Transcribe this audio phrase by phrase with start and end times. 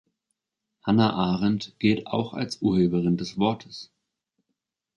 [0.83, 3.91] Hannah Arendt gilt auch als Urheberin des Wortes.